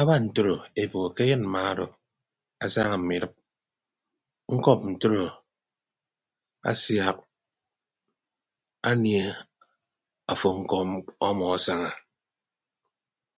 [0.00, 1.86] Aba ntoro eboho ke ayịn mma odo
[2.64, 3.34] asaña mme idịp
[4.54, 5.22] ñkọp ntodo
[6.70, 7.16] asiak
[8.90, 9.22] anie
[10.32, 10.74] afo ñko
[11.28, 11.90] ọmmọ esaha.